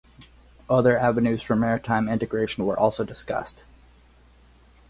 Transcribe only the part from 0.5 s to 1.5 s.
Other avenues